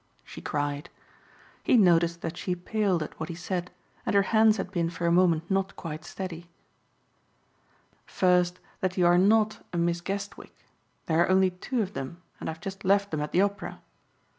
[0.23, 0.89] she cried.
[1.61, 3.69] He noticed that she paled at what he said
[4.03, 6.49] and her hands had been for a moment not quite steady.
[8.07, 10.65] "First that you are not a Miss Guestwick.
[11.05, 13.79] There are only two of them and I have just left them at the Opera.